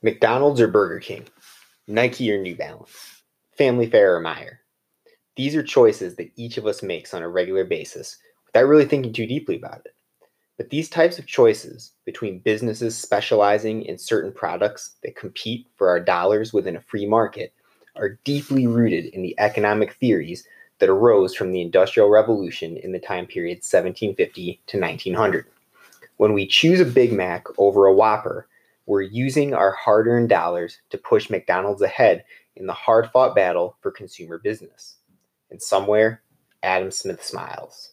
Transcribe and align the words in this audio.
McDonald's 0.00 0.60
or 0.60 0.68
Burger 0.68 1.00
King, 1.00 1.24
Nike 1.88 2.30
or 2.32 2.40
New 2.40 2.54
Balance, 2.54 3.22
Family 3.56 3.90
Fare 3.90 4.16
or 4.16 4.22
Meijer. 4.22 4.58
These 5.34 5.56
are 5.56 5.62
choices 5.62 6.14
that 6.16 6.30
each 6.36 6.56
of 6.56 6.66
us 6.66 6.84
makes 6.84 7.12
on 7.12 7.22
a 7.22 7.28
regular 7.28 7.64
basis 7.64 8.16
without 8.46 8.68
really 8.68 8.84
thinking 8.84 9.12
too 9.12 9.26
deeply 9.26 9.56
about 9.56 9.82
it. 9.84 9.94
But 10.56 10.70
these 10.70 10.88
types 10.88 11.18
of 11.18 11.26
choices 11.26 11.92
between 12.04 12.38
businesses 12.38 12.96
specializing 12.96 13.82
in 13.84 13.98
certain 13.98 14.32
products 14.32 14.96
that 15.02 15.16
compete 15.16 15.66
for 15.74 15.88
our 15.88 15.98
dollars 15.98 16.52
within 16.52 16.76
a 16.76 16.80
free 16.80 17.06
market 17.06 17.52
are 17.96 18.20
deeply 18.22 18.68
rooted 18.68 19.06
in 19.06 19.22
the 19.22 19.34
economic 19.38 19.94
theories 19.94 20.46
that 20.78 20.88
arose 20.88 21.34
from 21.34 21.50
the 21.50 21.60
Industrial 21.60 22.08
Revolution 22.08 22.76
in 22.76 22.92
the 22.92 23.00
time 23.00 23.26
period 23.26 23.58
1750 23.58 24.60
to 24.68 24.80
1900. 24.80 25.46
When 26.18 26.34
we 26.34 26.46
choose 26.46 26.78
a 26.78 26.84
Big 26.84 27.12
Mac 27.12 27.46
over 27.58 27.86
a 27.86 27.94
Whopper, 27.94 28.46
we're 28.88 29.02
using 29.02 29.52
our 29.52 29.72
hard 29.72 30.06
earned 30.06 30.30
dollars 30.30 30.78
to 30.88 30.96
push 30.96 31.28
McDonald's 31.28 31.82
ahead 31.82 32.24
in 32.56 32.66
the 32.66 32.72
hard 32.72 33.10
fought 33.10 33.36
battle 33.36 33.76
for 33.82 33.90
consumer 33.90 34.38
business. 34.38 34.96
And 35.50 35.60
somewhere, 35.60 36.22
Adam 36.62 36.90
Smith 36.90 37.22
smiles. 37.22 37.92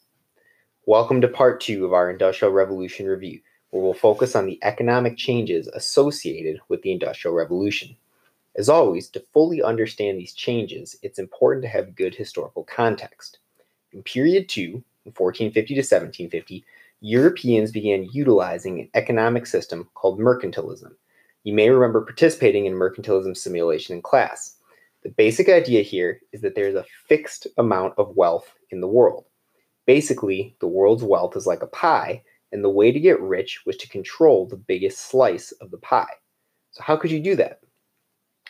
Welcome 0.86 1.20
to 1.20 1.28
part 1.28 1.60
two 1.60 1.84
of 1.84 1.92
our 1.92 2.10
Industrial 2.10 2.54
Revolution 2.54 3.08
review, 3.08 3.42
where 3.72 3.84
we'll 3.84 3.94
focus 3.94 4.38
on 4.38 4.46
the 4.46 4.58
economic 4.64 5.18
changes 5.18 5.68
associated 5.68 6.62
with 6.70 6.82
the 6.82 6.94
Industrial 6.94 7.36
Revolution. 7.36 7.98
As 8.56 8.70
always, 8.70 9.10
to 9.10 9.26
fully 9.34 9.62
understand 9.62 10.18
these 10.18 10.34
changes, 10.34 10.96
it's 11.02 11.20
important 11.20 11.64
to 11.64 11.70
have 11.70 11.98
good 11.98 12.16
historical 12.16 12.64
context. 12.64 13.40
In 13.92 14.02
period 14.02 14.48
two, 14.48 14.82
in 15.04 15.12
1450 15.12 15.74
to 15.74 15.80
1750, 15.82 16.64
Europeans 17.08 17.72
began 17.72 18.10
utilizing 18.14 18.80
an 18.80 18.90
economic 18.96 19.46
system 19.46 19.88
called 19.94 20.20
mercantilism. 20.20 20.96
You 21.44 21.54
may 21.54 21.70
remember 21.70 22.02
participating 22.02 22.66
in 22.66 22.74
mercantilism 22.74 23.38
simulation 23.38 23.96
in 23.96 24.02
class. 24.02 24.56
The 25.04 25.12
basic 25.12 25.48
idea 25.48 25.84
here 25.84 26.20
is 26.32 26.42
that 26.42 26.56
there's 26.56 26.74
a 26.74 26.88
fixed 27.08 27.46
amount 27.60 27.94
of 28.00 28.16
wealth 28.16 28.52
in 28.72 28.82
the 28.82 28.88
world. 28.88 29.26
Basically, 29.86 30.56
the 30.60 30.68
world's 30.68 31.04
wealth 31.04 31.38
is 31.38 31.46
like 31.46 31.62
a 31.62 31.68
pie, 31.68 32.24
and 32.52 32.64
the 32.64 32.72
way 32.72 32.92
to 32.92 33.00
get 33.00 33.22
rich 33.22 33.62
was 33.68 33.78
to 33.78 33.90
control 33.90 34.48
the 34.48 34.56
biggest 34.56 35.02
slice 35.02 35.52
of 35.62 35.70
the 35.70 35.78
pie. 35.78 36.14
So, 36.72 36.82
how 36.82 36.98
could 36.98 37.12
you 37.12 37.20
do 37.20 37.36
that? 37.36 37.60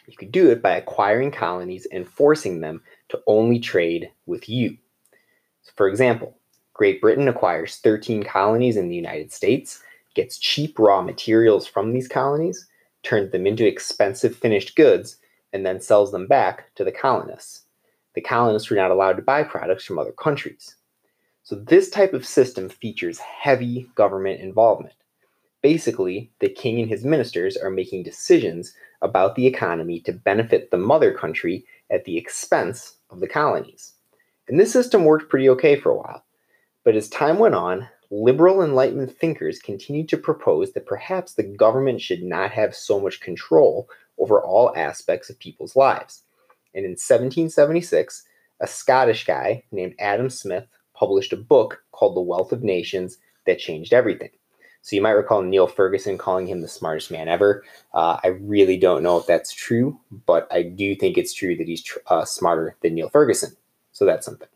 You 0.07 0.16
could 0.16 0.31
do 0.31 0.49
it 0.49 0.61
by 0.61 0.77
acquiring 0.77 1.31
colonies 1.31 1.88
and 1.91 2.07
forcing 2.07 2.61
them 2.61 2.83
to 3.09 3.19
only 3.27 3.59
trade 3.59 4.11
with 4.25 4.47
you. 4.47 4.77
So 5.63 5.73
for 5.75 5.89
example, 5.89 6.38
Great 6.75 6.99
Britain 6.99 7.29
acquires 7.29 7.77
13 7.77 8.23
colonies 8.23 8.75
in 8.75 8.89
the 8.89 8.95
United 8.95 9.31
States, 9.31 9.81
gets 10.13 10.37
cheap 10.37 10.77
raw 10.77 11.01
materials 11.01 11.65
from 11.65 11.93
these 11.93 12.09
colonies, 12.09 12.67
turns 13.01 13.31
them 13.31 13.47
into 13.47 13.65
expensive 13.65 14.35
finished 14.35 14.75
goods, 14.75 15.17
and 15.53 15.65
then 15.65 15.79
sells 15.79 16.11
them 16.11 16.27
back 16.27 16.75
to 16.75 16.83
the 16.83 16.91
colonists. 16.91 17.61
The 18.13 18.19
colonists 18.19 18.69
were 18.69 18.75
not 18.75 18.91
allowed 18.91 19.13
to 19.13 19.21
buy 19.21 19.43
products 19.43 19.85
from 19.85 19.97
other 19.97 20.11
countries. 20.11 20.75
So, 21.43 21.55
this 21.55 21.89
type 21.89 22.13
of 22.13 22.25
system 22.25 22.67
features 22.67 23.19
heavy 23.19 23.87
government 23.95 24.41
involvement. 24.41 24.95
Basically, 25.61 26.29
the 26.39 26.49
king 26.49 26.81
and 26.81 26.89
his 26.89 27.05
ministers 27.05 27.55
are 27.55 27.69
making 27.69 28.03
decisions 28.03 28.73
about 29.01 29.35
the 29.35 29.47
economy 29.47 30.01
to 30.01 30.11
benefit 30.11 30.71
the 30.71 30.77
mother 30.77 31.13
country 31.13 31.65
at 31.89 32.03
the 32.03 32.17
expense 32.17 32.97
of 33.09 33.21
the 33.21 33.29
colonies. 33.29 33.93
And 34.49 34.59
this 34.59 34.73
system 34.73 35.05
worked 35.05 35.29
pretty 35.29 35.47
okay 35.49 35.79
for 35.79 35.91
a 35.91 35.95
while. 35.95 36.25
But 36.86 36.95
as 36.95 37.09
time 37.09 37.39
went 37.39 37.55
on, 37.55 37.89
liberal 38.11 38.61
Enlightenment 38.61 39.11
thinkers 39.17 39.59
continued 39.59 40.08
to 40.09 40.17
propose 40.17 40.72
that 40.72 40.86
perhaps 40.86 41.33
the 41.33 41.44
government 41.44 42.00
should 42.00 42.23
not 42.23 42.52
have 42.52 42.75
so 42.75 43.00
much 43.00 43.19
control 43.19 43.89
over 44.19 44.39
all 44.39 44.72
aspects 44.78 45.30
of 45.30 45.39
people's 45.39 45.75
lives. 45.75 46.22
And 46.75 46.86
in 46.86 46.91
1776, 46.91 48.23
a 48.61 48.67
Scottish 48.67 49.25
guy 49.25 49.63
named 49.72 49.95
Adam 50.00 50.30
Smith 50.30 50.68
published 50.94 51.34
a 51.34 51.38
book 51.38 51.84
called 51.91 52.16
The 52.16 52.22
Wealth 52.22 52.51
of 52.51 52.63
Nations 52.63 53.18
that 53.45 53.59
changed 53.59 53.91
everything. 53.91 54.29
So 54.84 54.95
you 54.95 55.01
might 55.01 55.12
recall 55.12 55.41
Niall 55.41 55.66
Ferguson 55.66 56.19
calling 56.19 56.45
him 56.45 56.62
the 56.62 56.68
smartest 56.68 57.09
man 57.09 57.28
ever. 57.28 57.63
Uh, 57.95 58.19
I 58.24 58.28
really 58.28 58.78
don't 58.78 59.01
know 59.01 59.18
if 59.18 59.25
that's 59.25 59.51
true, 59.51 60.00
but 60.28 60.47
I 60.51 60.62
do 60.62 60.95
think 60.95 61.18
it's 61.18 61.34
true 61.34 61.57
that 61.57 61.68
he's 61.68 61.81
tr- 61.81 61.97
uh, 62.06 62.25
smarter 62.25 62.75
than 62.84 62.94
Niall 62.94 63.09
Ferguson. 63.09 63.56
So 63.91 64.06
that's 64.06 64.25
something. 64.25 64.47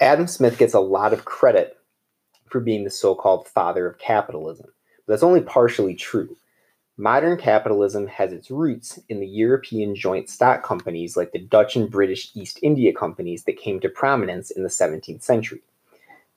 Adam 0.00 0.26
Smith 0.26 0.56
gets 0.56 0.72
a 0.72 0.80
lot 0.80 1.12
of 1.12 1.26
credit 1.26 1.76
for 2.46 2.58
being 2.58 2.84
the 2.84 2.90
so 2.90 3.14
called 3.14 3.46
father 3.46 3.86
of 3.86 3.98
capitalism, 3.98 4.66
but 5.06 5.12
that's 5.12 5.22
only 5.22 5.42
partially 5.42 5.94
true. 5.94 6.34
Modern 6.96 7.36
capitalism 7.36 8.06
has 8.06 8.32
its 8.32 8.50
roots 8.50 8.98
in 9.10 9.20
the 9.20 9.26
European 9.26 9.94
joint 9.94 10.30
stock 10.30 10.62
companies 10.62 11.18
like 11.18 11.32
the 11.32 11.38
Dutch 11.38 11.76
and 11.76 11.90
British 11.90 12.30
East 12.34 12.58
India 12.62 12.94
companies 12.94 13.44
that 13.44 13.58
came 13.58 13.78
to 13.80 13.90
prominence 13.90 14.50
in 14.50 14.62
the 14.62 14.70
17th 14.70 15.22
century. 15.22 15.60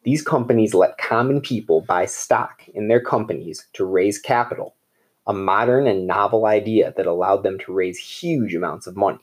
These 0.04 0.24
companies 0.24 0.74
let 0.74 0.98
common 0.98 1.40
people 1.40 1.80
buy 1.80 2.06
stock 2.06 2.68
in 2.74 2.90
their 2.90 3.02
companies 3.02 3.66
to 3.74 3.86
raise 3.86 4.20
capital, 4.20 4.76
a 5.26 5.32
modern 5.32 5.88
and 5.88 6.06
novel 6.06 6.48
idea 6.48 6.94
that 6.98 7.08
allowed 7.08 7.44
them 7.44 7.58
to 7.60 7.74
raise 7.74 7.98
huge 7.98 8.54
amounts 8.54 8.88
of 8.88 8.98
money. 8.98 9.20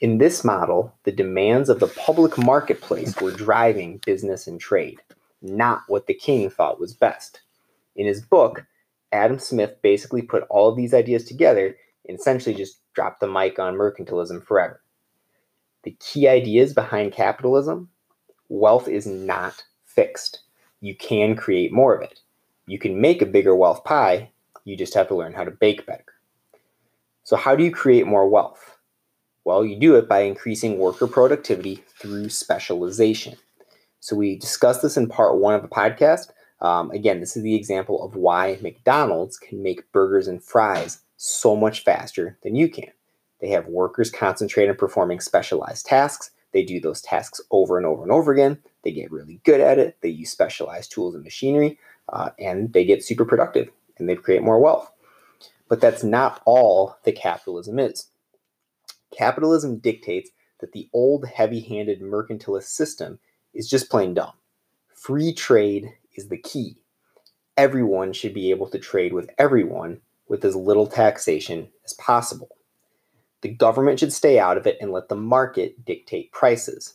In 0.00 0.18
this 0.18 0.44
model, 0.44 0.94
the 1.02 1.10
demands 1.10 1.68
of 1.68 1.80
the 1.80 1.88
public 1.88 2.38
marketplace 2.38 3.20
were 3.20 3.32
driving 3.32 4.00
business 4.06 4.46
and 4.46 4.60
trade, 4.60 5.00
not 5.42 5.82
what 5.88 6.06
the 6.06 6.14
king 6.14 6.48
thought 6.50 6.78
was 6.78 6.94
best. 6.94 7.40
In 7.96 8.06
his 8.06 8.20
book, 8.20 8.64
Adam 9.10 9.40
Smith 9.40 9.82
basically 9.82 10.22
put 10.22 10.44
all 10.50 10.68
of 10.68 10.76
these 10.76 10.94
ideas 10.94 11.24
together 11.24 11.76
and 12.08 12.16
essentially 12.16 12.54
just 12.54 12.78
dropped 12.94 13.18
the 13.18 13.26
mic 13.26 13.58
on 13.58 13.74
mercantilism 13.74 14.44
forever. 14.44 14.80
The 15.82 15.96
key 15.98 16.28
ideas 16.28 16.74
behind 16.74 17.12
capitalism 17.12 17.88
wealth 18.48 18.86
is 18.86 19.04
not 19.04 19.64
fixed. 19.84 20.42
You 20.80 20.94
can 20.94 21.34
create 21.34 21.72
more 21.72 21.96
of 21.96 22.02
it. 22.02 22.20
You 22.66 22.78
can 22.78 23.00
make 23.00 23.20
a 23.20 23.26
bigger 23.26 23.56
wealth 23.56 23.82
pie, 23.82 24.30
you 24.64 24.76
just 24.76 24.94
have 24.94 25.08
to 25.08 25.16
learn 25.16 25.32
how 25.32 25.42
to 25.42 25.50
bake 25.50 25.86
better. 25.86 26.04
So, 27.24 27.36
how 27.36 27.56
do 27.56 27.64
you 27.64 27.72
create 27.72 28.06
more 28.06 28.28
wealth? 28.28 28.77
Well, 29.48 29.64
you 29.64 29.76
do 29.76 29.94
it 29.94 30.10
by 30.10 30.20
increasing 30.20 30.76
worker 30.76 31.06
productivity 31.06 31.76
through 31.98 32.28
specialization. 32.28 33.36
So, 33.98 34.14
we 34.14 34.36
discussed 34.36 34.82
this 34.82 34.98
in 34.98 35.08
part 35.08 35.38
one 35.38 35.54
of 35.54 35.62
the 35.62 35.68
podcast. 35.68 36.32
Um, 36.60 36.90
again, 36.90 37.20
this 37.20 37.34
is 37.34 37.42
the 37.42 37.54
example 37.54 38.04
of 38.04 38.14
why 38.14 38.58
McDonald's 38.60 39.38
can 39.38 39.62
make 39.62 39.90
burgers 39.90 40.28
and 40.28 40.44
fries 40.44 40.98
so 41.16 41.56
much 41.56 41.82
faster 41.82 42.36
than 42.42 42.56
you 42.56 42.68
can. 42.68 42.90
They 43.40 43.48
have 43.48 43.68
workers 43.68 44.10
concentrate 44.10 44.68
on 44.68 44.76
performing 44.76 45.18
specialized 45.18 45.86
tasks. 45.86 46.30
They 46.52 46.62
do 46.62 46.78
those 46.78 47.00
tasks 47.00 47.40
over 47.50 47.78
and 47.78 47.86
over 47.86 48.02
and 48.02 48.12
over 48.12 48.30
again. 48.30 48.58
They 48.84 48.92
get 48.92 49.10
really 49.10 49.40
good 49.46 49.62
at 49.62 49.78
it. 49.78 49.96
They 50.02 50.10
use 50.10 50.30
specialized 50.30 50.92
tools 50.92 51.14
and 51.14 51.24
machinery, 51.24 51.78
uh, 52.10 52.32
and 52.38 52.70
they 52.74 52.84
get 52.84 53.02
super 53.02 53.24
productive 53.24 53.70
and 53.96 54.10
they 54.10 54.14
create 54.14 54.42
more 54.42 54.60
wealth. 54.60 54.92
But 55.70 55.80
that's 55.80 56.04
not 56.04 56.42
all 56.44 56.98
that 57.04 57.16
capitalism 57.16 57.78
is. 57.78 58.08
Capitalism 59.16 59.78
dictates 59.78 60.30
that 60.60 60.72
the 60.72 60.88
old 60.92 61.26
heavy 61.26 61.60
handed 61.60 62.00
mercantilist 62.00 62.68
system 62.68 63.18
is 63.54 63.68
just 63.68 63.90
plain 63.90 64.14
dumb. 64.14 64.32
Free 64.94 65.32
trade 65.32 65.94
is 66.14 66.28
the 66.28 66.38
key. 66.38 66.76
Everyone 67.56 68.12
should 68.12 68.34
be 68.34 68.50
able 68.50 68.68
to 68.68 68.78
trade 68.78 69.12
with 69.12 69.30
everyone 69.38 70.00
with 70.28 70.44
as 70.44 70.54
little 70.54 70.86
taxation 70.86 71.68
as 71.84 71.94
possible. 71.94 72.56
The 73.40 73.48
government 73.48 74.00
should 74.00 74.12
stay 74.12 74.38
out 74.38 74.56
of 74.56 74.66
it 74.66 74.78
and 74.80 74.92
let 74.92 75.08
the 75.08 75.16
market 75.16 75.84
dictate 75.84 76.32
prices 76.32 76.94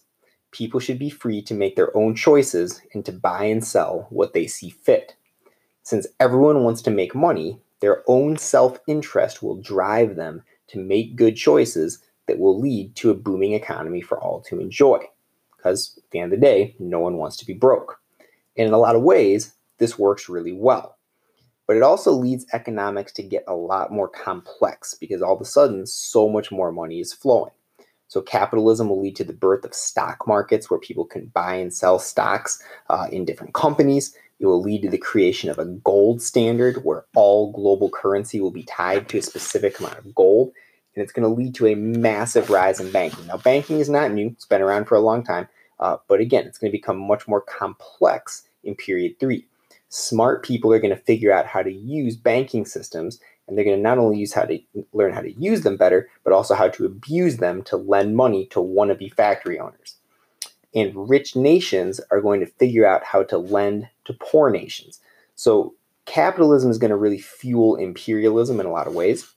people 0.54 0.80
should 0.80 1.00
be 1.00 1.10
free 1.10 1.42
to 1.42 1.54
make 1.54 1.76
their 1.76 1.96
own 1.98 2.16
choices 2.16 2.82
and 2.94 3.04
to 3.04 3.12
buy 3.12 3.44
and 3.46 3.66
sell 3.66 4.08
what 4.10 4.34
they 4.34 4.48
see 4.48 4.70
fit. 4.70 5.16
Since 5.82 6.08
everyone 6.20 6.64
wants 6.64 6.82
to 6.84 6.92
make 6.92 7.14
money, 7.14 7.60
their 7.82 8.04
own 8.08 8.38
self 8.38 8.80
interest 8.88 9.44
will 9.44 9.58
drive 9.58 10.16
them 10.16 10.44
to 10.68 10.80
make 10.80 11.16
good 11.16 11.36
choices 11.36 12.00
that 12.28 12.40
will 12.40 12.60
lead 12.60 12.96
to 12.96 13.10
a 13.10 13.16
booming 13.16 13.54
economy 13.54 14.02
for 14.02 14.20
all 14.20 14.42
to 14.42 14.60
enjoy. 14.60 15.00
Because 15.56 15.98
at 15.98 16.10
the 16.12 16.20
end 16.20 16.34
of 16.34 16.40
the 16.40 16.46
day, 16.46 16.76
no 16.80 17.00
one 17.00 17.18
wants 17.18 17.38
to 17.38 17.46
be 17.46 17.54
broke. 17.54 18.00
And 18.58 18.68
in 18.68 18.74
a 18.74 18.78
lot 18.78 18.96
of 18.96 19.02
ways, 19.02 19.54
this 19.78 19.98
works 19.98 20.30
really 20.30 20.54
well. 20.54 20.98
But 21.68 21.78
it 21.78 21.84
also 21.84 22.12
leads 22.12 22.46
economics 22.54 23.14
to 23.14 23.24
get 23.24 23.46
a 23.48 23.56
lot 23.56 23.92
more 23.92 24.10
complex 24.10 24.96
because 24.96 25.22
all 25.22 25.36
of 25.36 25.42
a 25.42 25.46
sudden, 25.46 25.86
so 25.86 26.28
much 26.28 26.52
more 26.52 26.72
money 26.72 27.00
is 27.00 27.14
flowing. 27.14 27.52
So 28.10 28.22
capitalism 28.22 28.90
will 28.90 29.02
lead 29.02 29.16
to 29.16 29.24
the 29.24 29.34
birth 29.34 29.66
of 29.66 29.74
stock 29.74 30.28
markets 30.28 30.70
where 30.70 30.80
people 30.80 31.06
can 31.06 31.28
buy 31.28 31.56
and 31.56 31.74
sell 31.74 31.98
stocks 31.98 32.62
uh, 32.90 33.08
in 33.12 33.26
different 33.26 33.54
companies. 33.54 34.16
It 34.40 34.46
will 34.46 34.62
lead 34.62 34.82
to 34.82 34.90
the 34.90 34.98
creation 34.98 35.50
of 35.50 35.60
a 35.60 35.66
gold 35.66 36.22
standard 36.22 36.84
where 36.84 37.06
all 37.16 37.52
global 37.52 37.90
currency 37.90 38.42
will 38.42 38.52
be 38.52 38.64
tied 38.64 39.08
to 39.10 39.20
a 39.20 39.22
specific 39.22 39.80
amount 39.80 40.00
of 40.00 40.14
gold. 40.16 40.52
And 40.96 41.04
it's 41.04 41.14
going 41.14 41.28
to 41.28 41.42
lead 41.42 41.56
to 41.56 41.68
a 41.68 41.76
massive 41.76 42.50
rise 42.50 42.80
in 42.80 42.92
banking. 42.92 43.28
Now, 43.28 43.38
banking 43.38 43.80
is 43.80 43.90
not 43.90 44.12
new, 44.12 44.28
it's 44.28 44.46
been 44.46 44.62
around 44.62 44.86
for 44.86 44.96
a 44.96 45.02
long 45.02 45.24
time. 45.24 45.48
Uh, 45.80 45.98
but 46.08 46.20
again, 46.20 46.46
it's 46.46 46.58
going 46.58 46.72
to 46.72 46.78
become 46.78 46.98
much 46.98 47.28
more 47.28 47.42
complex 47.42 48.44
in 48.64 48.76
period 48.76 49.20
three. 49.20 49.46
smart 49.90 50.44
people 50.44 50.74
are 50.74 50.80
going 50.80 50.96
to 50.96 51.02
figure 51.04 51.32
out 51.32 51.46
how 51.46 51.62
to 51.62 51.72
use 51.72 52.16
banking 52.16 52.66
systems 52.66 53.20
and 53.48 53.58
they're 53.58 53.66
going 53.66 53.78
to 53.78 53.82
not 53.82 53.98
only 53.98 54.18
use 54.18 54.34
how 54.34 54.44
to 54.44 54.60
learn 54.94 55.14
how 55.14 55.22
to 55.22 55.32
use 55.34 55.62
them 55.62 55.78
better 55.78 56.10
but 56.24 56.34
also 56.34 56.56
how 56.56 56.68
to 56.68 56.86
abuse 56.86 57.38
them 57.38 57.62
to 57.64 57.78
lend 57.78 58.16
money 58.16 58.46
to 58.48 58.60
wannabe 58.60 59.14
factory 59.14 59.60
owners 59.60 59.98
and 60.76 61.10
rich 61.10 61.36
nations 61.36 62.00
are 62.12 62.22
going 62.22 62.40
to 62.40 62.46
figure 62.46 62.86
out 62.86 63.04
how 63.04 63.24
to 63.24 63.38
lend 63.38 63.88
to 64.06 64.14
poor 64.14 64.50
nations 64.50 65.00
so 65.36 65.74
capitalism 66.06 66.70
is 66.70 66.78
going 66.78 66.92
to 66.92 66.98
really 66.98 67.20
fuel 67.20 67.76
imperialism 67.76 68.60
in 68.60 68.66
a 68.66 68.72
lot 68.72 68.88
of 68.88 68.96
ways 68.96 69.34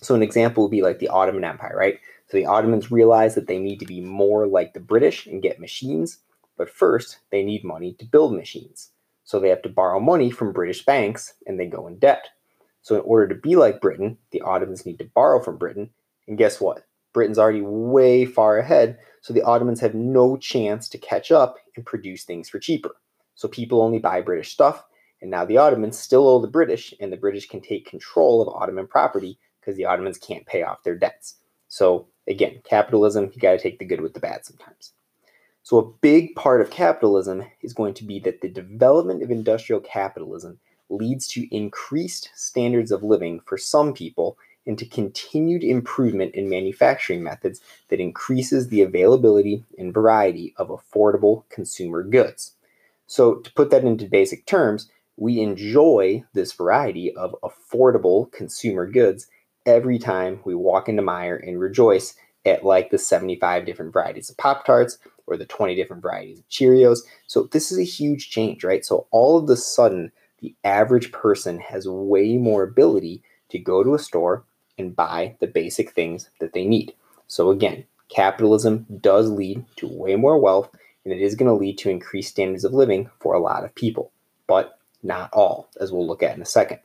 so 0.00 0.14
an 0.14 0.22
example 0.22 0.64
would 0.64 0.70
be 0.70 0.82
like 0.82 0.98
the 0.98 1.08
ottoman 1.08 1.44
empire 1.44 1.76
right 1.76 1.98
so 2.28 2.36
the 2.36 2.46
ottomans 2.46 2.90
realize 2.90 3.34
that 3.34 3.48
they 3.48 3.58
need 3.58 3.80
to 3.80 3.86
be 3.86 4.00
more 4.00 4.46
like 4.46 4.72
the 4.72 4.80
british 4.80 5.26
and 5.26 5.42
get 5.42 5.60
machines 5.60 6.18
but 6.56 6.70
first 6.70 7.18
they 7.30 7.42
need 7.42 7.64
money 7.64 7.94
to 7.94 8.04
build 8.04 8.34
machines 8.34 8.90
so 9.30 9.38
they 9.38 9.50
have 9.50 9.62
to 9.62 9.68
borrow 9.68 10.00
money 10.00 10.28
from 10.28 10.52
British 10.52 10.84
banks 10.84 11.34
and 11.46 11.58
they 11.58 11.66
go 11.66 11.86
in 11.86 12.00
debt. 12.00 12.26
So, 12.82 12.96
in 12.96 13.02
order 13.02 13.28
to 13.28 13.40
be 13.40 13.54
like 13.54 13.80
Britain, 13.80 14.18
the 14.32 14.40
Ottomans 14.40 14.84
need 14.84 14.98
to 14.98 15.04
borrow 15.04 15.40
from 15.40 15.56
Britain. 15.56 15.90
And 16.26 16.36
guess 16.36 16.60
what? 16.60 16.84
Britain's 17.12 17.38
already 17.38 17.62
way 17.62 18.24
far 18.24 18.58
ahead, 18.58 18.98
so 19.20 19.32
the 19.32 19.42
Ottomans 19.42 19.80
have 19.80 19.94
no 19.94 20.36
chance 20.36 20.88
to 20.88 20.98
catch 20.98 21.30
up 21.30 21.56
and 21.76 21.84
produce 21.84 22.24
things 22.24 22.48
for 22.48 22.58
cheaper. 22.58 22.96
So, 23.34 23.48
people 23.48 23.82
only 23.82 23.98
buy 23.98 24.20
British 24.20 24.52
stuff, 24.52 24.84
and 25.20 25.30
now 25.30 25.44
the 25.44 25.56
Ottomans 25.56 25.98
still 25.98 26.28
owe 26.28 26.40
the 26.40 26.48
British, 26.48 26.94
and 27.00 27.12
the 27.12 27.16
British 27.16 27.48
can 27.48 27.60
take 27.60 27.86
control 27.86 28.42
of 28.42 28.54
Ottoman 28.54 28.86
property 28.86 29.38
because 29.60 29.76
the 29.76 29.84
Ottomans 29.84 30.18
can't 30.18 30.46
pay 30.46 30.62
off 30.62 30.82
their 30.82 30.96
debts. 30.96 31.36
So, 31.68 32.08
again, 32.28 32.60
capitalism, 32.64 33.30
you 33.32 33.40
got 33.40 33.52
to 33.52 33.58
take 33.58 33.78
the 33.78 33.84
good 33.84 34.00
with 34.00 34.14
the 34.14 34.20
bad 34.20 34.44
sometimes. 34.44 34.92
So, 35.62 35.78
a 35.78 35.90
big 36.00 36.34
part 36.34 36.60
of 36.60 36.70
capitalism 36.70 37.44
is 37.62 37.72
going 37.72 37.94
to 37.94 38.04
be 38.04 38.18
that 38.20 38.40
the 38.40 38.48
development 38.48 39.22
of 39.22 39.30
industrial 39.30 39.80
capitalism 39.80 40.58
leads 40.88 41.26
to 41.28 41.54
increased 41.54 42.30
standards 42.34 42.90
of 42.90 43.02
living 43.02 43.40
for 43.46 43.56
some 43.56 43.92
people 43.92 44.36
and 44.66 44.78
to 44.78 44.86
continued 44.86 45.64
improvement 45.64 46.34
in 46.34 46.48
manufacturing 46.48 47.22
methods 47.22 47.60
that 47.88 48.00
increases 48.00 48.68
the 48.68 48.82
availability 48.82 49.64
and 49.78 49.94
variety 49.94 50.54
of 50.56 50.68
affordable 50.68 51.44
consumer 51.48 52.02
goods. 52.02 52.52
So, 53.06 53.36
to 53.36 53.52
put 53.54 53.70
that 53.70 53.84
into 53.84 54.06
basic 54.06 54.46
terms, 54.46 54.88
we 55.16 55.40
enjoy 55.40 56.24
this 56.32 56.52
variety 56.52 57.14
of 57.14 57.34
affordable 57.42 58.30
consumer 58.32 58.86
goods 58.86 59.26
every 59.66 59.98
time 59.98 60.40
we 60.44 60.54
walk 60.54 60.88
into 60.88 61.02
Meijer 61.02 61.46
and 61.46 61.60
rejoice 61.60 62.14
at 62.46 62.64
like 62.64 62.90
the 62.90 62.98
75 62.98 63.66
different 63.66 63.92
varieties 63.92 64.30
of 64.30 64.36
Pop 64.36 64.64
Tarts 64.64 64.98
or 65.26 65.36
the 65.36 65.44
20 65.44 65.74
different 65.74 66.02
varieties 66.02 66.38
of 66.38 66.48
Cheerios. 66.48 67.00
So 67.26 67.44
this 67.52 67.70
is 67.70 67.78
a 67.78 67.84
huge 67.84 68.30
change, 68.30 68.64
right? 68.64 68.84
So 68.84 69.06
all 69.10 69.38
of 69.38 69.48
a 69.50 69.56
sudden, 69.56 70.12
the 70.40 70.54
average 70.64 71.12
person 71.12 71.58
has 71.60 71.86
way 71.86 72.36
more 72.38 72.62
ability 72.62 73.22
to 73.50 73.58
go 73.58 73.84
to 73.84 73.94
a 73.94 73.98
store 73.98 74.44
and 74.78 74.96
buy 74.96 75.36
the 75.40 75.46
basic 75.46 75.92
things 75.92 76.30
that 76.40 76.52
they 76.52 76.64
need. 76.64 76.94
So 77.26 77.50
again, 77.50 77.84
capitalism 78.08 78.86
does 79.00 79.30
lead 79.30 79.64
to 79.76 79.88
way 79.88 80.16
more 80.16 80.38
wealth 80.38 80.70
and 81.04 81.14
it 81.14 81.20
is 81.20 81.34
going 81.34 81.48
to 81.48 81.54
lead 81.54 81.78
to 81.78 81.90
increased 81.90 82.30
standards 82.30 82.64
of 82.64 82.72
living 82.72 83.10
for 83.20 83.34
a 83.34 83.40
lot 83.40 83.64
of 83.64 83.74
people, 83.74 84.12
but 84.46 84.78
not 85.02 85.30
all, 85.32 85.68
as 85.80 85.92
we'll 85.92 86.06
look 86.06 86.22
at 86.22 86.36
in 86.36 86.42
a 86.42 86.46
second. 86.46 86.78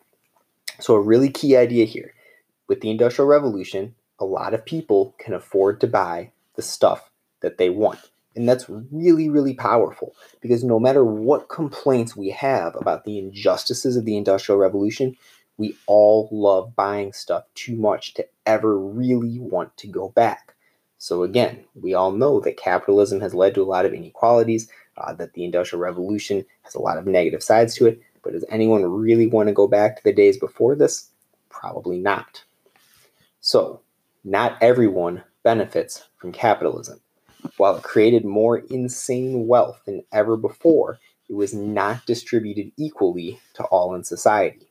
So, 0.80 0.96
a 0.96 1.02
really 1.02 1.30
key 1.30 1.56
idea 1.56 1.86
here 1.86 2.14
with 2.68 2.82
the 2.82 2.90
Industrial 2.90 3.28
Revolution, 3.28 3.96
a 4.20 4.26
lot 4.26 4.54
of 4.54 4.66
people 4.66 5.16
can 5.18 5.34
afford 5.34 5.82
to 5.82 5.88
buy 5.88 6.32
the 6.56 6.62
stuff 6.62 7.10
that 7.42 7.58
they 7.58 7.70
want. 7.70 8.00
And 8.36 8.50
that's 8.50 8.70
really, 8.70 9.30
really 9.30 9.54
powerful 9.54 10.14
because 10.42 10.64
no 10.64 10.80
matter 10.80 11.06
what 11.06 11.48
complaints 11.48 12.16
we 12.16 12.30
have 12.32 12.76
about 12.76 13.06
the 13.06 13.18
injustices 13.18 13.96
of 13.96 14.04
the 14.04 14.18
Industrial 14.18 14.60
Revolution, 14.60 15.16
we 15.58 15.76
all 15.88 16.30
love 16.32 16.76
buying 16.76 17.14
stuff 17.14 17.46
too 17.56 17.76
much 17.76 18.14
to 18.16 18.28
ever 18.46 18.78
really 18.78 19.40
want 19.40 19.76
to 19.78 19.88
go 19.88 20.10
back. 20.10 20.54
So, 20.98 21.24
again, 21.24 21.64
we 21.76 21.94
all 21.94 22.12
know 22.12 22.40
that 22.42 22.58
capitalism 22.58 23.20
has 23.22 23.34
led 23.34 23.56
to 23.56 23.62
a 23.62 23.66
lot 23.66 23.86
of 23.86 23.94
inequalities, 23.94 24.70
uh, 24.98 25.14
that 25.14 25.34
the 25.34 25.44
Industrial 25.44 25.82
Revolution 25.82 26.46
has 26.64 26.76
a 26.76 26.82
lot 26.82 26.98
of 26.98 27.06
negative 27.06 27.44
sides 27.44 27.76
to 27.76 27.86
it. 27.86 28.02
But 28.24 28.34
does 28.34 28.46
anyone 28.50 28.84
really 28.86 29.28
want 29.28 29.48
to 29.48 29.54
go 29.54 29.68
back 29.68 29.98
to 29.98 30.04
the 30.04 30.14
days 30.14 30.38
before 30.38 30.76
this? 30.76 31.10
Probably 31.50 32.00
not. 32.00 32.44
So, 33.42 33.82
not 34.24 34.58
everyone 34.62 35.24
benefits 35.44 36.08
from 36.18 36.32
capitalism. 36.32 37.00
While 37.58 37.78
it 37.78 37.84
created 37.84 38.26
more 38.26 38.58
insane 38.58 39.48
wealth 39.48 39.80
than 39.86 40.04
ever 40.12 40.36
before, 40.36 41.00
it 41.30 41.34
was 41.34 41.54
not 41.54 42.06
distributed 42.06 42.72
equally 42.78 43.40
to 43.54 43.64
all 43.66 43.94
in 43.94 44.04
society. 44.04 44.65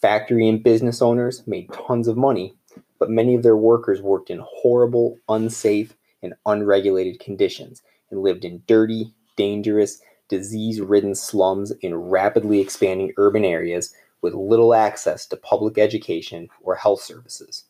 Factory 0.00 0.48
and 0.48 0.62
business 0.62 1.02
owners 1.02 1.44
made 1.46 1.72
tons 1.72 2.06
of 2.06 2.16
money, 2.16 2.54
but 3.00 3.10
many 3.10 3.34
of 3.34 3.42
their 3.42 3.56
workers 3.56 4.00
worked 4.00 4.30
in 4.30 4.40
horrible, 4.44 5.18
unsafe, 5.28 5.96
and 6.22 6.34
unregulated 6.46 7.18
conditions 7.18 7.82
and 8.10 8.22
lived 8.22 8.44
in 8.44 8.62
dirty, 8.66 9.12
dangerous, 9.36 10.00
disease 10.28 10.80
ridden 10.80 11.14
slums 11.14 11.72
in 11.80 11.94
rapidly 11.96 12.60
expanding 12.60 13.12
urban 13.16 13.44
areas 13.44 13.92
with 14.20 14.34
little 14.34 14.74
access 14.74 15.26
to 15.26 15.36
public 15.36 15.78
education 15.78 16.48
or 16.62 16.74
health 16.76 17.02
services. 17.02 17.64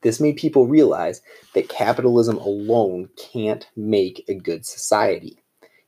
This 0.00 0.20
made 0.20 0.36
people 0.36 0.66
realize 0.66 1.22
that 1.54 1.68
capitalism 1.68 2.38
alone 2.38 3.10
can't 3.16 3.68
make 3.76 4.24
a 4.28 4.34
good 4.34 4.64
society, 4.64 5.38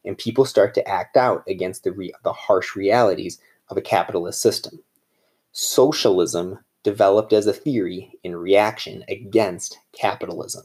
and 0.04 0.18
people 0.18 0.44
start 0.44 0.74
to 0.74 0.88
act 0.88 1.16
out 1.16 1.44
against 1.48 1.84
the, 1.84 1.92
re- 1.92 2.12
the 2.24 2.32
harsh 2.32 2.76
realities 2.76 3.40
of 3.68 3.76
a 3.76 3.82
capitalist 3.82 4.40
system. 4.40 4.80
Socialism 5.52 6.60
developed 6.84 7.32
as 7.32 7.46
a 7.46 7.52
theory 7.52 8.12
in 8.22 8.36
reaction 8.36 9.04
against 9.08 9.78
capitalism. 9.92 10.62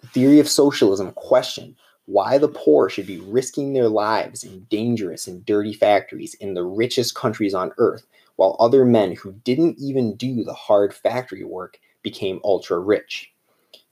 The 0.00 0.08
theory 0.08 0.40
of 0.40 0.48
socialism 0.48 1.12
questioned 1.12 1.76
why 2.06 2.38
the 2.38 2.48
poor 2.48 2.88
should 2.88 3.06
be 3.06 3.20
risking 3.20 3.72
their 3.72 3.88
lives 3.88 4.42
in 4.42 4.64
dangerous 4.70 5.26
and 5.26 5.44
dirty 5.46 5.72
factories 5.72 6.34
in 6.34 6.54
the 6.54 6.64
richest 6.64 7.14
countries 7.14 7.54
on 7.54 7.70
earth, 7.78 8.06
while 8.36 8.56
other 8.58 8.84
men 8.84 9.14
who 9.14 9.32
didn't 9.44 9.78
even 9.78 10.16
do 10.16 10.42
the 10.42 10.54
hard 10.54 10.92
factory 10.92 11.44
work 11.44 11.78
became 12.02 12.40
ultra 12.42 12.78
rich. 12.78 13.30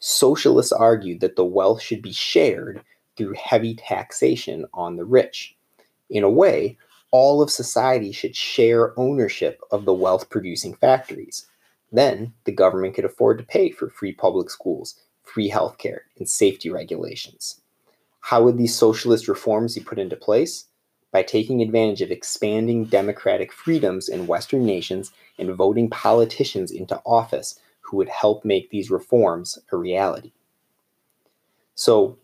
Socialists 0.00 0.72
argued 0.72 1.20
that 1.20 1.37
the 1.37 1.44
wealth 1.44 1.82
should 1.82 2.02
be 2.02 2.12
shared 2.12 2.82
through 3.17 3.34
heavy 3.34 3.75
taxation 3.75 4.67
on 4.75 4.96
the 4.96 5.05
rich. 5.05 5.56
In 6.11 6.25
a 6.25 6.31
way, 6.31 6.79
all 7.11 7.43
of 7.43 7.50
society 7.50 8.12
should 8.12 8.37
share 8.37 8.99
ownership 8.99 9.61
of 9.70 9.85
the 9.85 9.94
wealth 9.94 10.29
producing 10.29 10.75
factories. 10.75 11.47
Then 11.93 12.35
the 12.44 12.53
government 12.53 12.94
could 12.94 13.05
afford 13.05 13.39
to 13.39 13.44
pay 13.44 13.70
for 13.70 13.89
free 13.89 14.13
public 14.13 14.51
schools, 14.51 15.01
free 15.22 15.51
healthcare, 15.51 16.01
and 16.19 16.29
safety 16.29 16.69
regulations. 16.69 17.60
How 18.20 18.43
would 18.43 18.58
these 18.58 18.75
socialist 18.75 19.29
reforms 19.29 19.75
be 19.75 19.81
put 19.81 19.98
into 19.98 20.17
place? 20.17 20.67
By 21.13 21.22
taking 21.22 21.63
advantage 21.63 22.03
of 22.03 22.10
expanding 22.10 22.86
democratic 22.86 23.53
freedoms 23.53 24.08
in 24.08 24.27
Western 24.27 24.67
nations 24.67 25.13
and 25.39 25.55
voting 25.55 25.89
politicians 25.89 26.70
into 26.70 27.01
office 27.06 27.58
who 27.81 27.96
would 27.96 28.08
help 28.08 28.44
make 28.44 28.70
these 28.70 28.91
reforms 28.91 29.58
a 29.70 29.77
reality. 29.77 30.32
So 31.77 32.19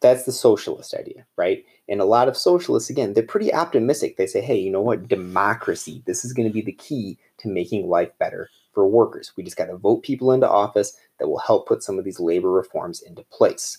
that's 0.00 0.24
the 0.24 0.32
socialist 0.32 0.94
idea, 0.94 1.26
right? 1.36 1.64
And 1.88 2.00
a 2.00 2.04
lot 2.04 2.28
of 2.28 2.36
socialists, 2.36 2.90
again, 2.90 3.14
they're 3.14 3.22
pretty 3.22 3.52
optimistic. 3.52 4.16
They 4.16 4.26
say, 4.26 4.40
hey, 4.40 4.56
you 4.56 4.70
know 4.70 4.80
what? 4.80 5.08
Democracy, 5.08 6.02
this 6.06 6.24
is 6.24 6.32
going 6.32 6.46
to 6.46 6.52
be 6.52 6.62
the 6.62 6.72
key 6.72 7.18
to 7.38 7.48
making 7.48 7.88
life 7.88 8.10
better 8.18 8.48
for 8.72 8.86
workers. 8.86 9.32
We 9.36 9.42
just 9.42 9.56
got 9.56 9.66
to 9.66 9.76
vote 9.76 10.02
people 10.02 10.32
into 10.32 10.48
office 10.48 10.96
that 11.18 11.28
will 11.28 11.38
help 11.38 11.66
put 11.66 11.82
some 11.82 11.98
of 11.98 12.04
these 12.04 12.20
labor 12.20 12.50
reforms 12.50 13.02
into 13.02 13.24
place. 13.24 13.78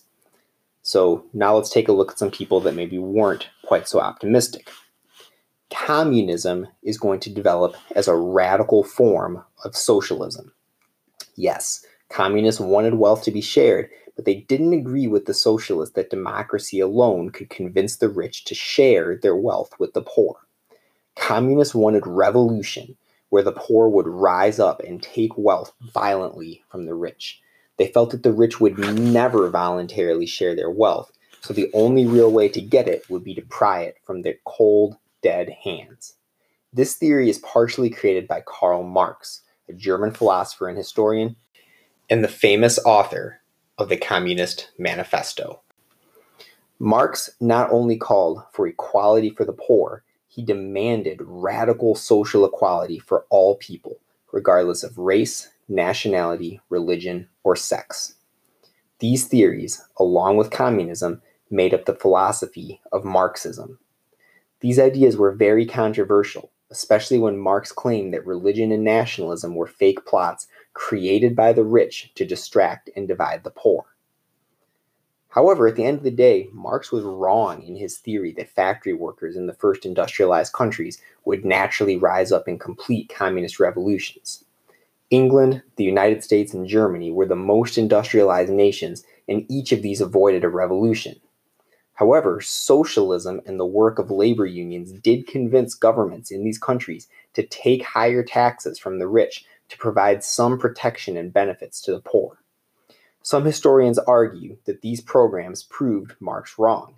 So 0.82 1.26
now 1.34 1.56
let's 1.56 1.70
take 1.70 1.88
a 1.88 1.94
look 1.94 2.12
at 2.12 2.20
some 2.20 2.32
people 2.32 2.60
that 2.62 2.76
maybe 2.76 2.98
weren't 2.98 3.50
quite 3.64 3.88
so 3.88 4.00
optimistic. 4.00 4.70
Communism 5.72 6.68
is 6.82 6.98
going 6.98 7.20
to 7.22 7.30
develop 7.30 7.76
as 7.96 8.08
a 8.08 8.16
radical 8.16 8.84
form 8.84 9.44
of 9.64 9.76
socialism. 9.76 10.52
Yes, 11.36 11.86
communists 12.10 12.60
wanted 12.60 12.96
wealth 12.96 13.24
to 13.24 13.32
be 13.32 13.42
shared, 13.42 13.90
but 14.16 14.26
they 14.26 14.36
didn't 14.36 14.74
agree 14.74 15.08
with 15.08 15.26
the 15.26 15.34
socialists 15.34 15.96
that 15.96 16.10
democracy 16.10 16.80
alone 16.80 17.30
could 17.30 17.50
convince 17.50 17.96
the 17.96 18.10
rich 18.10 18.44
to 18.46 18.56
share 18.56 19.16
their 19.16 19.36
wealth 19.36 19.72
with 19.80 19.94
the 19.94 20.02
poor. 20.02 20.36
Communists 21.16 21.76
wanted 21.76 22.06
revolution, 22.06 22.98
where 23.30 23.44
the 23.44 23.52
poor 23.52 23.88
would 23.88 24.08
rise 24.08 24.60
up 24.60 24.82
and 24.82 25.02
take 25.02 25.38
wealth 25.38 25.72
violently 25.94 26.64
from 26.70 26.86
the 26.86 26.96
rich. 26.96 27.42
They 27.78 27.88
felt 27.88 28.12
that 28.12 28.24
the 28.24 28.34
rich 28.34 28.60
would 28.60 28.78
never 28.78 29.50
voluntarily 29.50 30.26
share 30.26 30.56
their 30.56 30.70
wealth, 30.70 31.12
so 31.42 31.54
the 31.54 31.70
only 31.74 32.06
real 32.06 32.32
way 32.32 32.50
to 32.50 32.62
get 32.62 32.88
it 32.88 33.10
would 33.10 33.24
be 33.24 33.34
to 33.36 33.42
pry 33.44 33.84
it 33.84 33.98
from 34.04 34.22
their 34.22 34.36
cold, 34.46 34.98
dead 35.22 35.50
hands. 35.64 36.16
This 36.74 36.96
theory 36.96 37.30
is 37.30 37.40
partially 37.40 37.90
created 37.90 38.28
by 38.28 38.44
Karl 38.46 38.84
Marx, 38.84 39.42
a 39.70 39.74
German 39.74 40.12
philosopher 40.12 40.68
and 40.68 40.78
historian, 40.78 41.36
and 42.10 42.24
the 42.24 42.28
famous 42.28 42.80
author 42.86 43.40
of 43.78 43.90
the 43.90 43.98
Communist 43.98 44.72
Manifesto. 44.78 45.62
Marx 46.80 47.30
not 47.40 47.72
only 47.72 47.98
called 47.98 48.42
for 48.52 48.68
equality 48.68 49.30
for 49.30 49.46
the 49.46 49.54
poor, 49.54 50.04
he 50.28 50.44
demanded 50.44 51.20
radical 51.22 51.96
social 51.96 52.46
equality 52.46 53.00
for 53.00 53.26
all 53.30 53.56
people, 53.58 54.00
regardless 54.32 54.84
of 54.84 54.98
race, 54.98 55.50
nationality, 55.68 56.60
religion, 56.70 57.28
or 57.44 57.56
sex. 57.56 58.16
These 59.00 59.28
theories, 59.28 59.82
along 59.98 60.38
with 60.38 60.52
communism, 60.52 61.22
made 61.50 61.74
up 61.74 61.86
the 61.86 61.96
philosophy 61.96 62.82
of 62.92 63.06
Marxism. 63.06 63.80
These 64.62 64.80
ideas 64.80 65.16
were 65.18 65.32
very 65.32 65.66
controversial, 65.66 66.52
especially 66.70 67.18
when 67.18 67.38
Marx 67.38 67.72
claimed 67.72 68.14
that 68.14 68.26
religion 68.26 68.72
and 68.72 68.84
nationalism 68.84 69.56
were 69.56 69.68
fake 69.68 70.06
plots 70.06 70.48
created 70.80 71.36
by 71.36 71.52
the 71.52 71.64
rich 71.64 72.10
to 72.16 72.26
distract 72.26 72.90
and 72.96 73.06
divide 73.06 73.44
the 73.44 73.50
poor. 73.52 73.84
However, 75.28 75.68
at 75.68 75.76
the 75.76 75.84
end 75.84 75.98
of 75.98 76.04
the 76.06 76.10
day, 76.10 76.48
Marx 76.54 76.90
was 76.90 77.04
wrong 77.04 77.62
in 77.64 77.76
his 77.76 77.98
theory 77.98 78.32
that 78.38 78.50
factory 78.50 78.94
workers 78.94 79.36
in 79.36 79.46
the 79.46 79.54
first 79.54 79.86
industrialized 79.86 80.54
countries 80.54 81.02
would 81.26 81.44
naturally 81.44 81.98
rise 81.98 82.32
up 82.32 82.48
in 82.48 82.58
complete 82.58 83.10
communist 83.14 83.60
revolutions. 83.60 84.46
England, 85.10 85.62
the 85.76 85.84
United 85.84 86.24
States, 86.24 86.54
and 86.54 86.66
Germany 86.66 87.12
were 87.12 87.28
the 87.28 87.36
most 87.36 87.78
industrialized 87.78 88.52
nations, 88.52 89.04
and 89.28 89.46
each 89.50 89.74
of 89.74 89.82
these 89.82 90.00
avoided 90.00 90.46
a 90.46 90.50
revolution. 90.50 91.20
However, 91.96 92.40
socialism 92.40 93.42
and 93.46 93.60
the 93.60 93.66
work 93.66 94.00
of 94.00 94.10
labor 94.10 94.46
unions 94.46 94.94
did 94.94 95.28
convince 95.28 95.74
governments 95.74 96.32
in 96.32 96.46
these 96.46 96.58
countries 96.58 97.10
to 97.34 97.46
take 97.46 97.84
higher 97.84 98.24
taxes 98.24 98.80
from 98.80 98.98
the 98.98 99.08
rich 99.08 99.46
to 99.70 99.78
provide 99.78 100.24
some 100.24 100.58
protection 100.58 101.16
and 101.18 101.34
benefits 101.34 101.82
to 101.82 101.92
the 101.92 102.02
poor. 102.02 102.40
Some 103.22 103.46
historians 103.46 104.00
argue 104.00 104.58
that 104.66 104.82
these 104.82 105.02
programs 105.02 105.64
proved 105.64 106.16
Marx 106.20 106.58
wrong. 106.58 106.96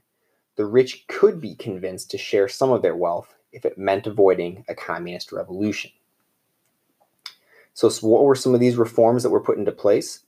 The 0.55 0.65
rich 0.65 1.05
could 1.07 1.41
be 1.41 1.55
convinced 1.55 2.11
to 2.11 2.17
share 2.17 2.47
some 2.47 2.71
of 2.71 2.81
their 2.81 2.95
wealth 2.95 3.35
if 3.51 3.65
it 3.65 3.77
meant 3.77 4.07
avoiding 4.07 4.63
a 4.67 4.75
communist 4.75 5.31
revolution. 5.31 5.91
So, 7.73 7.89
so 7.89 8.07
what 8.07 8.23
were 8.23 8.35
some 8.35 8.53
of 8.53 8.59
these 8.59 8.75
reforms 8.75 9.23
that 9.23 9.29
were 9.29 9.43
put 9.43 9.57
into 9.57 9.71
place? 9.71 10.21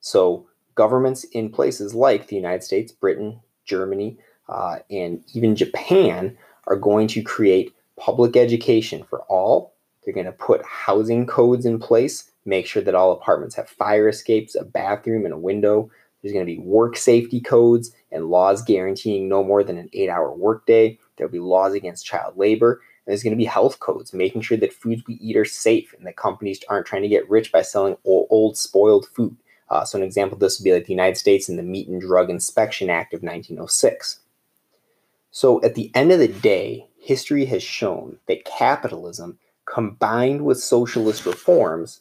So, 0.00 0.46
governments 0.74 1.24
in 1.24 1.50
places 1.50 1.94
like 1.94 2.26
the 2.26 2.36
United 2.36 2.62
States, 2.62 2.92
Britain, 2.92 3.40
Germany, 3.64 4.18
uh, 4.48 4.78
and 4.90 5.24
even 5.34 5.56
Japan 5.56 6.36
are 6.66 6.76
going 6.76 7.08
to 7.08 7.22
create 7.22 7.74
public 7.96 8.36
education 8.36 9.04
for 9.08 9.22
all. 9.22 9.74
They're 10.04 10.14
going 10.14 10.26
to 10.26 10.32
put 10.32 10.64
housing 10.64 11.26
codes 11.26 11.66
in 11.66 11.78
place 11.78 12.30
make 12.48 12.66
sure 12.66 12.82
that 12.82 12.94
all 12.94 13.12
apartments 13.12 13.54
have 13.56 13.68
fire 13.68 14.08
escapes, 14.08 14.54
a 14.54 14.64
bathroom, 14.64 15.24
and 15.24 15.34
a 15.34 15.38
window. 15.38 15.90
There's 16.22 16.32
going 16.32 16.44
to 16.44 16.52
be 16.52 16.58
work 16.58 16.96
safety 16.96 17.40
codes 17.40 17.92
and 18.10 18.30
laws 18.30 18.62
guaranteeing 18.62 19.28
no 19.28 19.44
more 19.44 19.62
than 19.62 19.78
an 19.78 19.90
eight 19.92 20.08
hour 20.08 20.32
workday. 20.32 20.98
There'll 21.16 21.30
be 21.30 21.38
laws 21.38 21.74
against 21.74 22.06
child 22.06 22.36
labor. 22.36 22.80
And 23.06 23.12
there's 23.12 23.22
going 23.22 23.32
to 23.32 23.36
be 23.36 23.44
health 23.44 23.78
codes, 23.78 24.12
making 24.12 24.42
sure 24.42 24.56
that 24.58 24.72
foods 24.72 25.02
we 25.06 25.14
eat 25.14 25.36
are 25.36 25.44
safe 25.44 25.94
and 25.96 26.06
that 26.06 26.16
companies 26.16 26.60
aren't 26.68 26.86
trying 26.86 27.02
to 27.02 27.08
get 27.08 27.28
rich 27.30 27.52
by 27.52 27.62
selling 27.62 27.96
old, 28.04 28.26
old 28.30 28.56
spoiled 28.56 29.06
food. 29.14 29.36
Uh, 29.70 29.84
so, 29.84 29.98
an 29.98 30.04
example 30.04 30.34
of 30.34 30.40
this 30.40 30.58
would 30.58 30.64
be 30.64 30.72
like 30.72 30.86
the 30.86 30.92
United 30.92 31.16
States 31.16 31.48
and 31.48 31.58
the 31.58 31.62
Meat 31.62 31.88
and 31.88 32.00
Drug 32.00 32.30
Inspection 32.30 32.88
Act 32.88 33.12
of 33.12 33.22
1906. 33.22 34.20
So, 35.30 35.62
at 35.62 35.74
the 35.74 35.90
end 35.94 36.10
of 36.10 36.18
the 36.18 36.28
day, 36.28 36.88
history 36.98 37.44
has 37.46 37.62
shown 37.62 38.18
that 38.28 38.46
capitalism 38.46 39.38
combined 39.72 40.42
with 40.42 40.58
socialist 40.58 41.26
reforms 41.26 42.00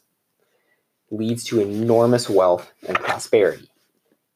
leads 1.11 1.43
to 1.45 1.59
enormous 1.59 2.29
wealth 2.29 2.71
and 2.87 2.97
prosperity. 2.97 3.69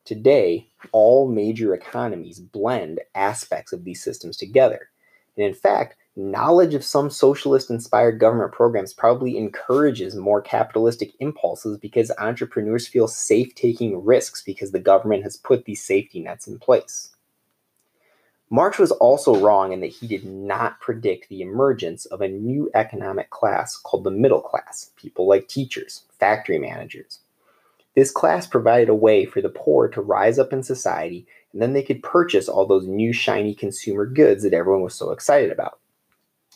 Today, 0.05 0.67
all 0.91 1.29
major 1.29 1.73
economies 1.73 2.39
blend 2.39 2.99
aspects 3.15 3.71
of 3.71 3.83
these 3.83 4.03
systems 4.03 4.37
together. 4.37 4.89
And 5.37 5.45
in 5.45 5.53
fact, 5.53 5.95
knowledge 6.15 6.73
of 6.73 6.83
some 6.83 7.09
socialist 7.09 7.69
inspired 7.69 8.19
government 8.19 8.51
programs 8.51 8.93
probably 8.93 9.37
encourages 9.37 10.15
more 10.15 10.41
capitalistic 10.41 11.13
impulses 11.19 11.77
because 11.77 12.11
entrepreneurs 12.17 12.87
feel 12.87 13.07
safe 13.07 13.53
taking 13.55 14.03
risks 14.03 14.41
because 14.41 14.71
the 14.71 14.79
government 14.79 15.23
has 15.23 15.37
put 15.37 15.65
these 15.65 15.83
safety 15.83 16.19
nets 16.19 16.47
in 16.47 16.59
place. 16.59 17.15
Marx 18.53 18.77
was 18.77 18.91
also 18.91 19.33
wrong 19.37 19.71
in 19.71 19.79
that 19.79 19.87
he 19.87 20.07
did 20.07 20.25
not 20.25 20.77
predict 20.81 21.29
the 21.29 21.41
emergence 21.41 22.05
of 22.07 22.19
a 22.19 22.27
new 22.27 22.69
economic 22.75 23.29
class 23.29 23.77
called 23.77 24.03
the 24.03 24.11
middle 24.11 24.41
class, 24.41 24.91
people 24.97 25.25
like 25.25 25.47
teachers, 25.47 26.03
factory 26.19 26.59
managers. 26.59 27.19
This 27.95 28.11
class 28.11 28.45
provided 28.45 28.89
a 28.89 28.93
way 28.93 29.25
for 29.25 29.41
the 29.41 29.47
poor 29.47 29.87
to 29.87 30.01
rise 30.01 30.37
up 30.37 30.51
in 30.51 30.63
society, 30.63 31.25
and 31.53 31.61
then 31.61 31.71
they 31.71 31.81
could 31.81 32.03
purchase 32.03 32.49
all 32.49 32.65
those 32.65 32.85
new 32.85 33.13
shiny 33.13 33.55
consumer 33.55 34.05
goods 34.05 34.43
that 34.43 34.53
everyone 34.53 34.83
was 34.83 34.95
so 34.95 35.11
excited 35.11 35.49
about. 35.49 35.79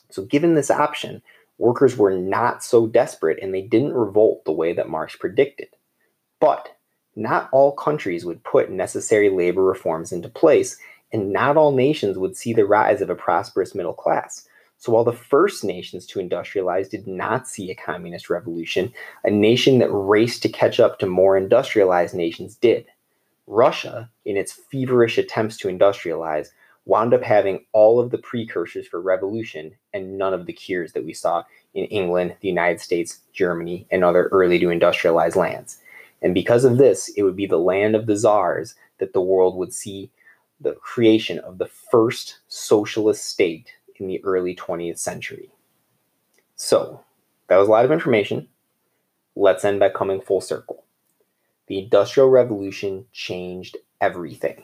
So, 0.09 0.25
given 0.25 0.53
this 0.53 0.69
option, 0.69 1.21
workers 1.57 1.95
were 1.95 2.11
not 2.11 2.61
so 2.61 2.87
desperate 2.87 3.39
and 3.41 3.53
they 3.53 3.61
didn't 3.61 3.93
revolt 3.93 4.43
the 4.43 4.51
way 4.51 4.73
that 4.73 4.89
Marx 4.89 5.15
predicted. 5.15 5.69
But 6.41 6.75
not 7.15 7.47
all 7.53 7.71
countries 7.71 8.25
would 8.25 8.43
put 8.43 8.69
necessary 8.69 9.29
labor 9.29 9.63
reforms 9.63 10.11
into 10.11 10.27
place, 10.27 10.77
and 11.11 11.31
not 11.31 11.57
all 11.57 11.71
nations 11.71 12.17
would 12.17 12.35
see 12.35 12.53
the 12.53 12.65
rise 12.65 13.01
of 13.01 13.09
a 13.09 13.15
prosperous 13.15 13.75
middle 13.75 13.93
class. 13.93 14.47
So 14.77 14.91
while 14.91 15.03
the 15.03 15.13
first 15.13 15.63
nations 15.63 16.05
to 16.07 16.19
industrialize 16.19 16.89
did 16.89 17.07
not 17.07 17.47
see 17.47 17.71
a 17.71 17.75
communist 17.75 18.29
revolution, 18.29 18.93
a 19.23 19.31
nation 19.31 19.79
that 19.79 19.91
raced 19.91 20.41
to 20.43 20.49
catch 20.49 20.79
up 20.79 20.99
to 20.99 21.05
more 21.05 21.37
industrialized 21.37 22.13
nations 22.13 22.55
did. 22.55 22.85
Russia, 23.47 24.09
in 24.25 24.37
its 24.37 24.51
feverish 24.51 25.17
attempts 25.17 25.57
to 25.57 25.67
industrialize, 25.67 26.49
wound 26.85 27.13
up 27.13 27.23
having 27.23 27.65
all 27.71 27.99
of 27.99 28.11
the 28.11 28.17
precursors 28.17 28.87
for 28.87 29.01
revolution 29.01 29.71
and 29.93 30.17
none 30.17 30.33
of 30.33 30.45
the 30.45 30.53
cures 30.53 30.93
that 30.93 31.05
we 31.05 31.13
saw 31.13 31.43
in 31.73 31.85
England, 31.85 32.35
the 32.41 32.47
United 32.47 32.79
States, 32.79 33.19
Germany, 33.33 33.87
and 33.91 34.03
other 34.03 34.27
early 34.27 34.59
to 34.59 34.67
industrialize 34.67 35.35
lands. 35.35 35.79
And 36.21 36.33
because 36.33 36.63
of 36.63 36.77
this, 36.77 37.09
it 37.17 37.23
would 37.23 37.35
be 37.35 37.47
the 37.47 37.57
land 37.57 37.95
of 37.95 38.05
the 38.05 38.17
czars 38.17 38.75
that 38.99 39.13
the 39.13 39.21
world 39.21 39.57
would 39.57 39.73
see 39.73 40.09
the 40.65 40.73
creation 40.73 41.37
of 41.39 41.59
the 41.59 41.67
first 41.67 42.39
socialist 42.47 43.23
state 43.23 43.71
in 43.97 44.07
the 44.07 44.21
early 44.25 44.55
20th 44.55 44.97
century. 44.97 45.51
So, 46.55 47.01
that 47.47 47.57
was 47.57 47.67
a 47.67 47.71
lot 47.71 47.85
of 47.85 47.91
information. 47.91 48.47
Let's 49.35 49.63
end 49.63 49.79
by 49.79 49.89
coming 49.89 50.21
full 50.21 50.41
circle. 50.41 50.83
The 51.67 51.77
Industrial 51.77 52.29
Revolution 52.29 53.05
changed 53.11 53.77
everything. 54.01 54.63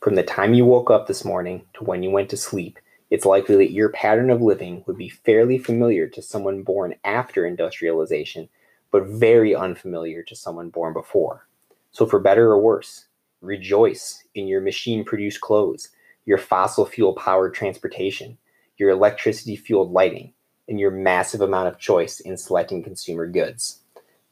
From 0.00 0.14
the 0.14 0.22
time 0.22 0.54
you 0.54 0.64
woke 0.64 0.90
up 0.90 1.08
this 1.08 1.24
morning 1.24 1.66
to 1.74 1.82
when 1.82 2.04
you 2.04 2.10
went 2.10 2.30
to 2.30 2.36
sleep, 2.36 2.78
it's 3.10 3.26
likely 3.26 3.56
that 3.56 3.72
your 3.72 3.88
pattern 3.88 4.30
of 4.30 4.40
living 4.40 4.84
would 4.86 4.96
be 4.96 5.08
fairly 5.08 5.58
familiar 5.58 6.06
to 6.08 6.22
someone 6.22 6.62
born 6.62 6.94
after 7.04 7.44
industrialization, 7.44 8.48
but 8.92 9.06
very 9.06 9.56
unfamiliar 9.56 10.22
to 10.22 10.36
someone 10.36 10.70
born 10.70 10.92
before. 10.92 11.48
So, 11.90 12.06
for 12.06 12.20
better 12.20 12.52
or 12.52 12.60
worse, 12.60 13.06
rejoice 13.40 14.24
in 14.34 14.46
your 14.48 14.60
machine 14.60 15.04
produced 15.04 15.40
clothes, 15.40 15.90
your 16.24 16.38
fossil 16.38 16.84
fuel 16.86 17.14
powered 17.14 17.54
transportation, 17.54 18.38
your 18.76 18.90
electricity 18.90 19.56
fueled 19.56 19.92
lighting, 19.92 20.32
and 20.68 20.80
your 20.80 20.90
massive 20.90 21.40
amount 21.40 21.68
of 21.68 21.78
choice 21.78 22.20
in 22.20 22.36
selecting 22.36 22.82
consumer 22.82 23.26
goods. 23.26 23.80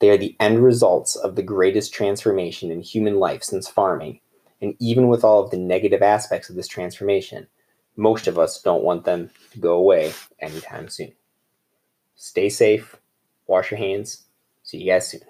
They 0.01 0.11
are 0.11 0.17
the 0.17 0.37
end 0.41 0.63
results 0.63 1.17
of 1.17 1.37
the 1.37 1.43
greatest 1.43 1.95
transformation 1.95 2.71
in 2.71 2.81
human 2.81 3.19
life 3.19 3.43
since 3.43 3.69
farming, 3.69 4.21
and 4.61 4.75
even 4.81 5.09
with 5.09 5.25
all 5.25 5.43
of 5.43 5.51
the 5.51 5.57
negative 5.57 6.03
aspects 6.03 6.51
of 6.51 6.57
this 6.57 6.69
transformation, 6.69 7.47
most 7.97 8.27
of 8.27 8.39
us 8.39 8.61
don't 8.61 8.83
want 8.83 9.05
them 9.05 9.31
to 9.53 9.59
go 9.59 9.75
away 9.75 10.13
anytime 10.41 10.89
soon. 10.89 11.13
Stay 12.17 12.49
safe, 12.49 12.97
wash 13.47 13.71
your 13.71 13.79
hands, 13.79 14.25
see 14.63 14.79
you 14.79 14.91
guys 14.91 15.09
soon. 15.09 15.21